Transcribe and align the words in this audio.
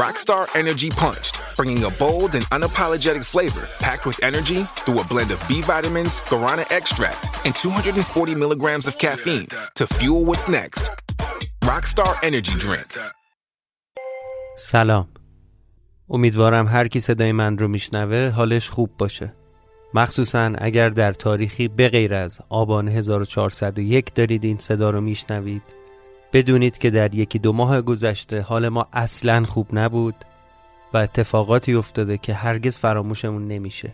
Rockstar 0.00 0.44
Energy 0.62 0.88
Punched, 0.88 1.34
bringing 1.58 1.84
a 1.84 1.90
bold 2.02 2.34
and 2.34 2.44
unapologetic 2.56 3.24
flavor 3.34 3.64
packed 3.86 4.06
with 4.08 4.18
energy 4.30 4.60
through 4.84 5.00
a 5.00 5.04
blend 5.12 5.30
of 5.30 5.38
B 5.48 5.60
vitamins, 5.60 6.14
guarana 6.30 6.64
extract, 6.78 7.24
and 7.44 7.54
240 7.54 8.34
milligrams 8.34 8.86
of 8.86 8.96
caffeine 8.96 9.46
to 9.74 9.86
fuel 9.86 10.24
what's 10.24 10.48
next. 10.48 10.90
Rockstar 11.70 12.12
Energy 12.22 12.54
Drink. 12.64 12.98
سلام 14.58 15.08
امیدوارم 16.10 16.68
هر 16.68 16.88
کی 16.88 17.00
صدای 17.00 17.32
من 17.32 17.58
رو 17.58 17.68
میشنوه 17.68 18.28
حالش 18.28 18.70
خوب 18.70 18.90
باشه 18.98 19.32
مخصوصا 19.94 20.52
اگر 20.58 20.88
در 20.88 21.12
تاریخی 21.12 21.68
بغیر 21.68 22.14
از 22.14 22.40
آبان 22.48 22.88
1401 22.88 24.14
دارید 24.14 24.44
این 24.44 24.58
صدا 24.58 24.90
رو 24.90 25.00
میشنوید 25.00 25.62
بدونید 26.32 26.78
که 26.78 26.90
در 26.90 27.14
یکی 27.14 27.38
دو 27.38 27.52
ماه 27.52 27.82
گذشته 27.82 28.40
حال 28.40 28.68
ما 28.68 28.86
اصلا 28.92 29.44
خوب 29.44 29.68
نبود 29.72 30.14
و 30.92 30.96
اتفاقاتی 30.96 31.74
افتاده 31.74 32.18
که 32.18 32.34
هرگز 32.34 32.76
فراموشمون 32.76 33.48
نمیشه. 33.48 33.92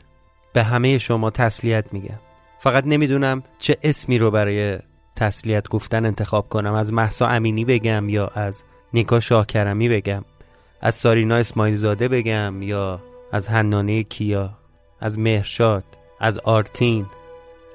به 0.53 0.63
همه 0.63 0.99
شما 0.99 1.31
تسلیت 1.31 1.93
میگم. 1.93 2.19
فقط 2.59 2.87
نمی‌دونم 2.87 3.43
چه 3.59 3.77
اسمی 3.83 4.19
رو 4.19 4.31
برای 4.31 4.79
تسلیت 5.17 5.69
گفتن 5.69 6.07
انتخاب 6.07 6.49
کنم. 6.49 6.75
از 6.75 6.93
محسا 6.93 7.27
امینی 7.27 7.65
بگم 7.65 8.09
یا 8.09 8.27
از 8.35 8.63
نیکا 8.93 9.21
شاهکرمی 9.21 9.89
بگم. 9.89 10.25
از 10.81 10.95
سارینا 10.95 11.37
اسماعیل 11.37 11.75
زاده 11.75 12.09
بگم 12.09 12.63
یا 12.63 13.01
از 13.33 13.49
هنانه 13.49 14.03
کیا 14.03 14.51
از 15.01 15.19
مهرشاد 15.19 15.85
از 16.21 16.39
آرتین. 16.39 17.07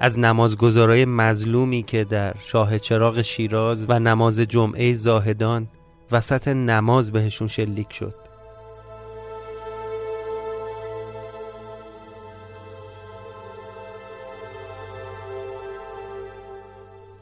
از 0.04 0.20
نمازگزارای 0.20 1.06
مظلومی 1.06 1.84
که 1.84 2.04
در 2.04 2.36
شاه 2.40 2.80
چراغ 2.80 3.22
شیراز 3.22 3.86
و 3.90 4.00
نماز 4.00 4.40
جمعه 4.40 4.94
زاهدان 4.94 5.68
وسط 6.12 6.48
نماز 6.48 7.12
بهشون 7.12 7.48
شلیک 7.48 7.94
شد. 7.94 8.16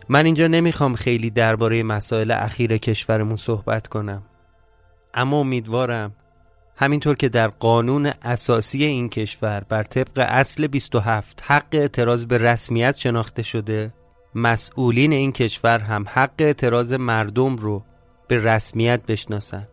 من 0.09 0.25
اینجا 0.25 0.47
نمی‌خوام 0.47 0.95
خیلی 0.95 1.29
درباره 1.29 1.83
مسائل 1.83 2.31
اخیر 2.31 2.77
کشورمون 2.77 3.35
صحبت 3.35 3.87
کنم. 3.87 4.23
اما 5.13 5.39
امیدوارم 5.39 6.11
همینطور 6.81 7.15
که 7.15 7.29
در 7.29 7.47
قانون 7.47 8.05
اساسی 8.21 8.83
این 8.83 9.09
کشور 9.09 9.63
بر 9.69 9.83
طبق 9.83 10.25
اصل 10.27 10.67
27 10.67 11.41
حق 11.45 11.65
اعتراض 11.71 12.25
به 12.25 12.37
رسمیت 12.37 12.95
شناخته 12.95 13.43
شده 13.43 13.93
مسئولین 14.35 15.13
این 15.13 15.31
کشور 15.31 15.79
هم 15.79 16.05
حق 16.07 16.33
اعتراض 16.39 16.93
مردم 16.93 17.55
رو 17.55 17.83
به 18.27 18.43
رسمیت 18.43 19.05
بشناسن. 19.05 19.67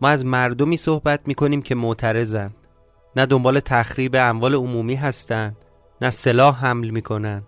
ما 0.00 0.08
از 0.08 0.24
مردمی 0.24 0.76
صحبت 0.76 1.20
می‌کنیم 1.26 1.62
که 1.62 1.74
معترضن 1.74 2.54
نه 3.16 3.26
دنبال 3.26 3.60
تخریب 3.60 4.16
اموال 4.16 4.54
عمومی 4.54 4.94
هستند 4.94 5.56
نه 6.00 6.10
سلاح 6.10 6.66
حمل 6.66 6.90
می‌کنن 6.90 7.42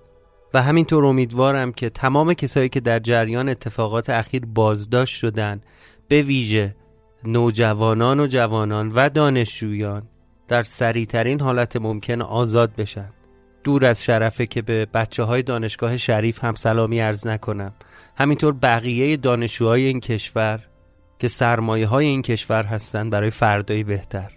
و 0.54 0.62
همینطور 0.62 1.04
امیدوارم 1.04 1.72
که 1.72 1.90
تمام 1.90 2.34
کسایی 2.34 2.68
که 2.68 2.80
در 2.80 2.98
جریان 2.98 3.48
اتفاقات 3.48 4.10
اخیر 4.10 4.46
بازداشت 4.46 5.16
شدن 5.16 5.60
به 6.08 6.22
ویژه 6.22 6.76
نوجوانان 7.26 8.20
و 8.20 8.26
جوانان 8.26 8.92
و 8.94 9.08
دانشجویان 9.08 10.02
در 10.48 10.62
سریعترین 10.62 11.40
حالت 11.40 11.76
ممکن 11.76 12.22
آزاد 12.22 12.74
بشن. 12.76 13.10
دور 13.64 13.84
از 13.84 14.04
شرفه 14.04 14.46
که 14.46 14.62
به 14.62 14.86
بچه 14.86 15.22
های 15.22 15.42
دانشگاه 15.42 15.96
شریف 15.96 16.44
هم 16.44 16.54
سلامی 16.54 17.00
ارز 17.00 17.26
نکنم. 17.26 17.72
همینطور 18.16 18.52
بقیه 18.52 19.16
دانشجوهای 19.16 19.84
این 19.84 20.00
کشور 20.00 20.60
که 21.18 21.28
سرمایه 21.28 21.86
های 21.86 22.06
این 22.06 22.22
کشور 22.22 22.64
هستند 22.64 23.10
برای 23.10 23.30
فردایی 23.30 23.84
بهتر. 23.84 24.30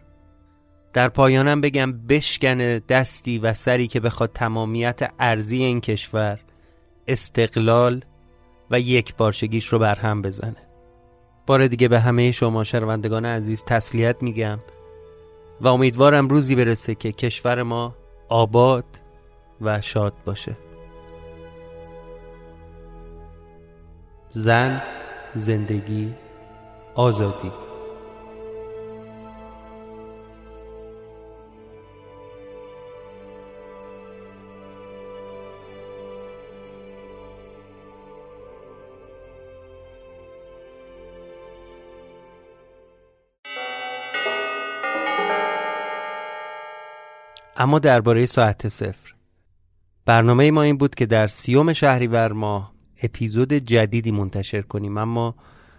در 0.94 1.10
پایانم 1.10 1.62
بگم 1.62 1.92
بشکنه 1.92 2.80
دستی 2.80 3.38
و 3.40 3.54
سری 3.54 3.88
که 3.88 4.00
بخواد 4.00 4.32
تمامیت 4.34 5.12
ارزی 5.20 5.64
این 5.64 5.82
کشور 5.82 6.40
استقلال 7.08 8.02
و 8.72 8.80
یک 8.80 9.16
بارشگیش 9.16 9.68
رو 9.68 9.80
برهم 9.80 10.22
بزنه. 10.22 10.67
بار 11.48 11.68
دیگه 11.68 11.88
به 11.88 12.00
همه 12.00 12.32
شما 12.32 12.64
شنوندگان 12.64 13.26
عزیز 13.26 13.64
تسلیت 13.64 14.24
میگم 14.24 14.60
و 15.62 15.68
امیدوارم 15.68 16.28
روزی 16.28 16.56
برسه 16.56 16.96
که 16.96 17.12
کشور 17.12 17.64
ما 17.64 17.96
آباد 18.30 18.86
و 19.62 19.82
شاد 19.82 20.14
باشه. 20.26 20.58
زن 24.30 24.82
زندگی 25.34 26.14
آزادی 26.96 27.52
اما 47.58 47.80
درباره 47.80 48.26
ساعت 48.26 48.68
صفر. 48.68 49.14
برنامه 50.06 50.52
ما 50.52 50.62
این 50.62 50.78
بود 50.78 50.96
که 50.96 51.06
در 51.06 51.28
سی‌ام 51.28 51.74
شهریور 51.74 52.32
ماه 52.32 52.74
اپیزود 53.04 53.54
جدیدی 53.54 54.12
منتشر 54.12 54.62
کنیم. 54.62 54.98
اما 54.98 55.36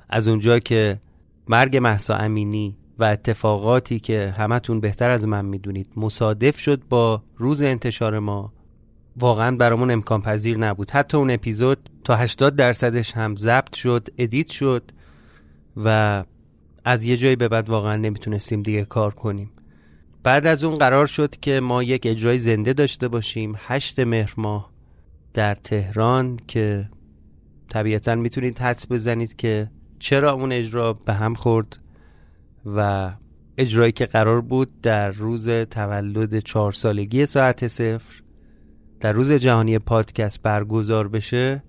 از 0.08 0.28
اونجا 0.28 0.58
که 0.58 1.00
مرگ 1.48 1.76
مهسا 1.76 2.14
امینی 2.14 2.76
و 2.98 3.04
اتفاقاتی 3.04 4.00
که 4.00 4.34
همتون 4.38 4.80
بهتر 4.80 5.10
از 5.10 5.26
من 5.26 5.44
می‌دونید 5.44 5.92
مصادف 5.96 6.58
شد 6.58 6.82
با 6.88 7.22
روز 7.36 7.62
انتشار 7.62 8.18
ما 8.18 8.52
واقعا 9.16 9.56
برامون 9.56 9.90
امکان 9.90 10.22
پذیر 10.22 10.58
نبود. 10.58 10.90
حتی 10.90 11.16
اون 11.16 11.30
اپیزود 11.30 11.90
تا 12.04 12.16
80 12.16 12.56
درصدش 12.56 13.12
هم 13.12 13.36
ضبط 13.36 13.74
شد 13.74 14.08
ادیت 14.18 14.48
شد 14.48 14.90
و 15.76 16.24
از 16.84 17.04
یه 17.04 17.16
جایی 17.16 17.36
به 17.36 17.48
بعد 17.48 17.68
واقعا 17.70 17.96
نمی‌تونستیم 17.96 18.62
دیگه 18.62 18.84
کار 18.84 19.14
کنیم. 19.14 19.50
بعد 20.22 20.46
از 20.46 20.64
اون 20.64 20.74
قرار 20.74 21.06
شد 21.06 21.36
که 21.40 21.60
ما 21.60 21.82
یک 21.82 22.06
اجرای 22.06 22.38
زنده 22.38 22.72
داشته 22.72 23.08
باشیم. 23.08 23.54
هشت 23.58 24.00
مهر 24.00 24.34
ماه 24.36 24.70
در 25.34 25.54
تهران 25.54 26.38
که 26.46 26.88
طبیعتا 27.68 28.14
می‌تونید 28.14 28.58
حدس 28.58 28.86
بزنید 28.90 29.36
که 29.36 29.70
چرا 29.98 30.32
اون 30.32 30.52
اجرا 30.52 30.92
به 30.92 31.12
هم 31.12 31.34
خورد 31.34 31.78
و 32.66 33.10
اجرایی 33.58 33.92
که 33.92 34.06
قرار 34.06 34.40
بود 34.40 34.80
در 34.80 35.10
روز 35.10 35.50
تولد 35.50 36.38
چهار 36.38 36.72
سالگی 36.72 37.26
ساعت 37.26 37.66
صفر 37.66 38.22
در 39.00 39.12
روز 39.12 39.32
جهانی 39.32 39.78
پادکست 39.78 40.42
برگزار 40.42 41.08
بشه 41.08 41.62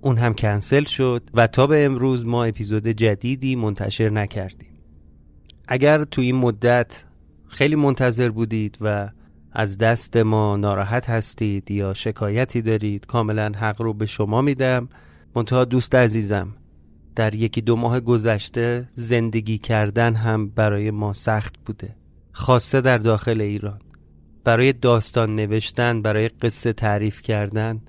اون 0.00 0.18
هم 0.18 0.34
کنسل 0.34 0.84
شد 0.84 1.30
و 1.34 1.46
تا 1.46 1.66
به 1.66 1.84
امروز 1.84 2.26
ما 2.26 2.44
اپیزود 2.44 2.88
جدیدی 2.88 3.56
منتشر 3.56 4.10
نکردیم. 4.10 4.78
اگر 5.68 6.04
تو 6.04 6.22
این 6.22 6.36
مدت 6.36 7.04
خیلی 7.48 7.76
منتظر 7.76 8.28
بودید 8.28 8.78
و 8.80 9.08
از 9.52 9.78
دست 9.78 10.16
ما 10.16 10.56
ناراحت 10.56 11.10
هستید 11.10 11.70
یا 11.70 11.94
شکایتی 11.94 12.62
دارید 12.62 13.06
کاملا 13.06 13.52
حق 13.56 13.82
رو 13.82 13.94
به 13.94 14.06
شما 14.06 14.42
میدم. 14.42 14.88
منتها 15.36 15.64
دوست 15.64 15.94
عزیزم 15.94 16.56
در 17.16 17.34
یکی 17.34 17.60
دو 17.60 17.76
ماه 17.76 18.00
گذشته 18.00 18.88
زندگی 18.94 19.58
کردن 19.58 20.14
هم 20.14 20.48
برای 20.48 20.90
ما 20.90 21.12
سخت 21.12 21.54
بوده 21.64 21.96
خاصه 22.32 22.80
در 22.80 22.98
داخل 22.98 23.40
ایران. 23.40 23.78
برای 24.44 24.72
داستان 24.72 25.36
نوشتن 25.36 26.02
برای 26.02 26.28
قصه 26.28 26.72
تعریف 26.72 27.22
کردن 27.22 27.80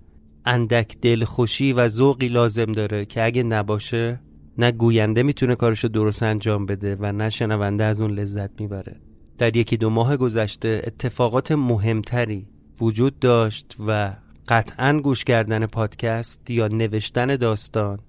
اندک 0.46 0.98
دلخوشی 1.02 1.74
و 1.74 1.88
ذوقی 1.88 2.28
لازم 2.28 2.72
داره 2.72 3.06
که 3.06 3.24
اگه 3.24 3.44
نباشه 3.44 4.20
نه 4.58 4.72
گوینده 4.72 5.24
می‌تونه 5.24 5.56
کارشو 5.56 5.88
درست 5.88 6.24
انجام 6.24 6.66
بده 6.66 6.96
و 7.00 7.12
نه 7.12 7.30
شنونده 7.30 7.84
از 7.84 8.02
اون 8.02 8.12
لذت 8.12 8.62
می‌بره. 8.62 9.07
در 9.38 9.58
یکی 9.58 9.78
دو 9.78 9.90
ماه 9.90 10.18
گذشته 10.18 10.82
اتفاقات 10.88 11.52
مهمتری 11.52 12.48
وجود 12.82 13.20
داشت 13.20 13.76
و 13.88 14.14
قطعا 14.48 15.00
گوش 15.00 15.24
کردن 15.24 15.66
پادکست 15.66 16.50
یا 16.50 16.68
نوشتن 16.68 17.36
داستان 17.36 18.00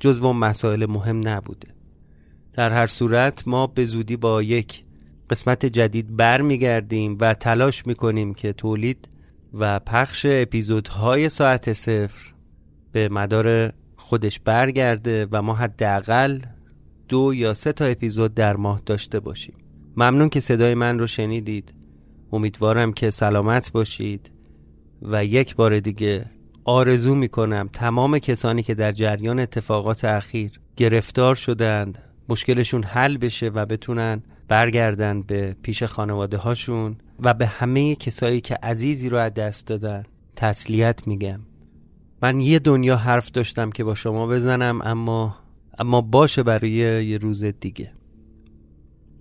جزو 0.00 0.32
مسائل 0.32 0.86
مهم 0.86 1.28
نبوده. 1.28 1.68
در 2.52 2.70
هر 2.70 2.86
صورت 2.86 3.48
ما 3.48 3.66
به 3.66 3.84
زودی 3.84 4.16
با 4.16 4.42
یک 4.42 4.84
قسمت 5.30 5.66
جدید 5.66 6.16
برمیگردیم 6.16 7.16
و 7.20 7.34
تلاش 7.34 7.86
می‌کنیم 7.86 8.34
که 8.34 8.52
تولید 8.52 9.08
و 9.54 9.78
پخش 9.78 10.26
اپیزودهای 10.28 11.28
ساعت 11.28 11.72
صفر 11.72 12.32
به 12.92 13.08
مدار 13.08 13.72
خودش 13.96 14.40
برگرده 14.40 15.26
و 15.32 15.42
ما 15.42 15.54
حداقل 15.54 16.40
دو 17.08 17.34
یا 17.34 17.54
سه 17.54 17.72
تا 17.72 17.84
اپیزود 17.84 18.34
در 18.34 18.56
ماه 18.56 18.82
داشته 18.86 19.20
باشیم. 19.20 19.54
ممنون 19.96 20.28
که 20.28 20.40
صدای 20.40 20.74
من 20.74 20.98
رو 20.98 21.06
شنیدید. 21.06 21.74
امیدوارم 22.32 22.92
که 22.92 23.10
سلامت 23.10 23.72
باشید. 23.72 24.30
و 25.02 25.24
یک 25.24 25.56
بار 25.56 25.80
دیگه 25.80 26.24
آرزو 26.64 27.14
می‌کنم 27.14 27.68
تمام 27.72 28.18
کسانی 28.18 28.62
که 28.62 28.74
در 28.74 28.92
جریان 28.92 29.38
اتفاقات 29.38 30.04
اخیر 30.04 30.60
گرفتار 30.76 31.34
شدند 31.34 31.98
مشکلشون 32.28 32.82
حل 32.82 33.16
بشه 33.16 33.48
و 33.48 33.66
بتونن 33.66 34.22
برگردن 34.48 35.22
به 35.22 35.56
پیش 35.62 35.82
خانواده 35.82 36.36
هاشون 36.36 36.96
و 37.20 37.34
به 37.34 37.46
همه 37.46 37.94
کسایی 37.94 38.40
که 38.40 38.58
عزیزی 38.62 39.08
رو 39.08 39.16
از 39.16 39.34
دست 39.34 39.66
دادن 39.66 40.02
تسلیت 40.36 41.06
میگم. 41.06 41.40
من 42.22 42.40
یه 42.40 42.58
دنیا 42.58 42.96
حرف 42.96 43.30
داشتم 43.30 43.70
که 43.70 43.84
با 43.84 43.94
شما 43.94 44.26
بزنم 44.26 44.80
اما 44.82 45.36
اما 45.78 46.00
باشه 46.00 46.42
برای 46.42 46.70
یه 46.70 47.18
روز 47.18 47.44
دیگه. 47.44 47.92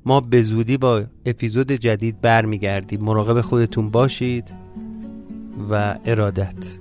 ما 0.06 0.21
به 0.21 0.42
زودی 0.42 0.77
با 0.77 1.03
اپیزود 1.25 1.71
جدید 1.71 2.21
برمیگردیم. 2.21 3.01
مراقب 3.01 3.42
خودتون 3.42 3.89
باشید 3.89 4.53
و 5.71 5.95
ارادت. 6.06 6.81